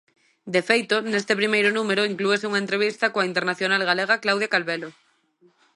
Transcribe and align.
De 0.53 0.61
feito, 0.69 0.95
neste 1.11 1.33
primeiro 1.41 1.69
número 1.77 2.07
inclúese 2.11 2.47
unha 2.49 2.61
entrevista 2.63 3.11
coa 3.13 3.27
internacional 3.31 3.81
galega 3.89 4.21
Claudia 4.23 4.51
Calvelo. 4.53 4.89